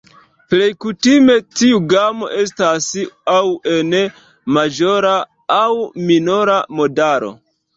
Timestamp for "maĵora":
4.57-5.15